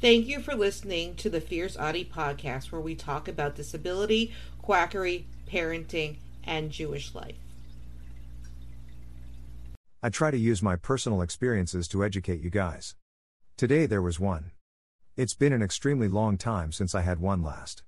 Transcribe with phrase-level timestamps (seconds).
[0.00, 5.26] Thank you for listening to the Fierce Autie podcast, where we talk about disability, quackery,
[5.46, 7.36] parenting, and Jewish life.
[10.02, 12.94] I try to use my personal experiences to educate you guys.
[13.58, 14.52] Today there was one.
[15.18, 17.82] It's been an extremely long time since I had one last.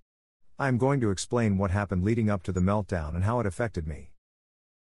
[0.59, 3.47] I am going to explain what happened leading up to the meltdown and how it
[3.47, 4.11] affected me.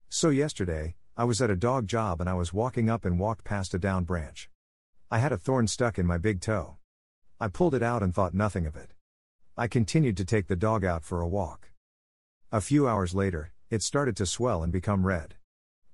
[0.10, 3.46] So, yesterday, I was at a dog job and I was walking up and walked
[3.46, 4.50] past a down branch.
[5.10, 6.76] I had a thorn stuck in my big toe.
[7.42, 8.94] I pulled it out and thought nothing of it.
[9.58, 11.72] I continued to take the dog out for a walk.
[12.52, 15.34] A few hours later, it started to swell and become red.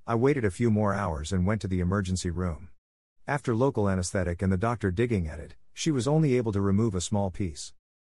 [0.06, 2.68] I waited a few more hours and went to the emergency room.
[3.26, 6.94] After local anesthetic and the doctor digging at it, she was only able to remove
[6.94, 7.72] a small piece.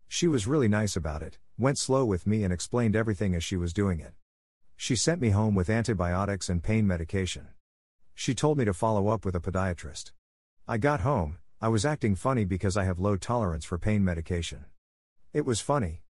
[0.07, 3.57] She was really nice about it, went slow with me and explained everything as she
[3.57, 4.16] was doing it.
[4.75, 7.50] She sent me home with antibiotics and pain medication.
[8.16, 10.13] She told me to follow up with a podiatrist.
[10.67, 14.64] I got home, I was acting funny because I have low tolerance for pain medication.
[15.34, 16.03] It was funny.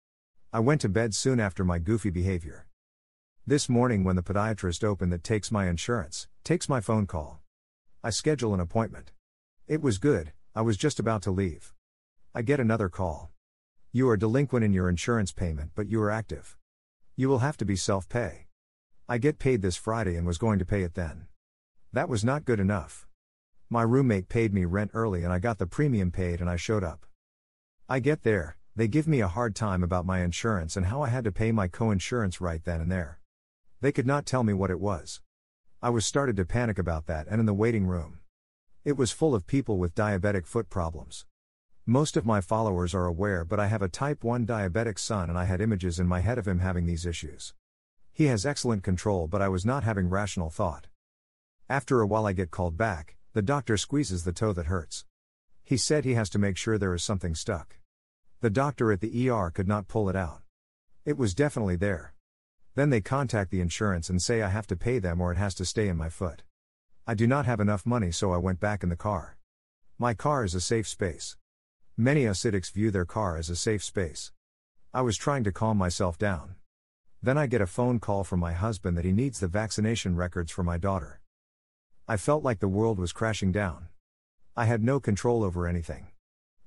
[0.51, 2.67] I went to bed soon after my goofy behavior.
[3.45, 7.39] This morning, when the podiatrist opened that takes my insurance, takes my phone call.
[8.03, 9.13] I schedule an appointment.
[9.69, 11.73] It was good, I was just about to leave.
[12.35, 13.31] I get another call.
[13.93, 16.57] You are delinquent in your insurance payment, but you are active.
[17.15, 18.47] You will have to be self pay.
[19.07, 21.27] I get paid this Friday and was going to pay it then.
[21.93, 23.06] That was not good enough.
[23.69, 26.85] My roommate paid me rent early and I got the premium paid and I showed
[26.85, 27.05] up.
[27.89, 31.09] I get there, they give me a hard time about my insurance and how I
[31.09, 33.19] had to pay my co insurance right then and there.
[33.81, 35.19] They could not tell me what it was.
[35.81, 38.19] I was started to panic about that and in the waiting room.
[38.85, 41.25] It was full of people with diabetic foot problems.
[41.85, 45.37] Most of my followers are aware, but I have a type 1 diabetic son and
[45.37, 47.53] I had images in my head of him having these issues.
[48.13, 50.87] He has excellent control, but I was not having rational thought.
[51.69, 55.05] After a while, I get called back, the doctor squeezes the toe that hurts.
[55.63, 57.77] He said he has to make sure there is something stuck.
[58.41, 60.41] The doctor at the ER could not pull it out.
[61.05, 62.15] It was definitely there.
[62.73, 65.53] Then they contact the insurance and say I have to pay them or it has
[65.53, 66.41] to stay in my foot.
[67.05, 69.37] I do not have enough money, so I went back in the car.
[69.99, 71.37] My car is a safe space.
[71.95, 74.31] Many Hasidics view their car as a safe space.
[74.95, 76.55] I was trying to calm myself down.
[77.21, 80.51] Then I get a phone call from my husband that he needs the vaccination records
[80.51, 81.21] for my daughter.
[82.09, 83.89] I felt like the world was crashing down.
[84.55, 86.07] I had no control over anything.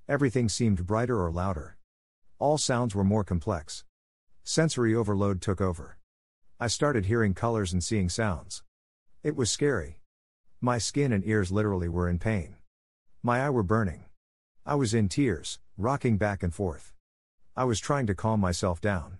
[0.06, 1.78] Everything seemed brighter or louder.
[2.39, 3.84] All sounds were more complex.
[4.45, 5.97] Sensory overload took over.
[6.61, 8.62] I started hearing colors and seeing sounds.
[9.23, 10.01] It was scary.
[10.61, 12.57] My skin and ears literally were in pain.
[13.22, 14.05] My eye were burning.
[14.67, 16.93] I was in tears, rocking back and forth.
[17.57, 19.17] I was trying to calm myself down.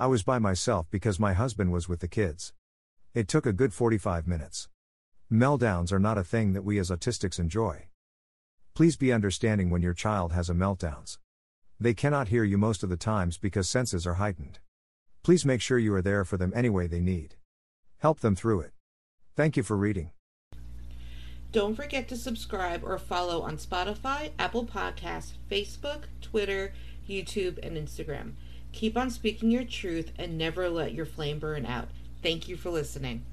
[0.00, 2.52] I was by myself because my husband was with the kids.
[3.14, 4.68] It took a good 45 minutes.
[5.34, 7.88] Meltdowns are not a thing that we as autistics enjoy.
[8.72, 11.18] Please be understanding when your child has a meltdowns.
[11.80, 14.60] They cannot hear you most of the times because senses are heightened.
[15.24, 17.34] Please make sure you are there for them any way they need.
[17.98, 18.70] Help them through it.
[19.34, 20.12] Thank you for reading.
[21.50, 26.72] Don't forget to subscribe or follow on Spotify, Apple Podcasts, Facebook, Twitter,
[27.08, 28.34] YouTube, and Instagram.
[28.70, 31.88] Keep on speaking your truth and never let your flame burn out.
[32.22, 33.24] Thank you for listening.